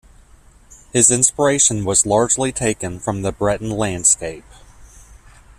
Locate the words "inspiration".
1.11-1.85